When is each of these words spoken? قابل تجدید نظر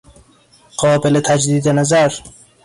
قابل 0.77 1.19
تجدید 1.21 1.67
نظر 1.69 2.11